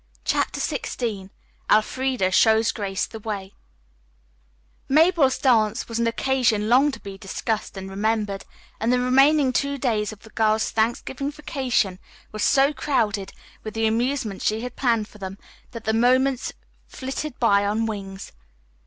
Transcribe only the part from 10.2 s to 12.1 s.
the girls' Thanksgiving vacation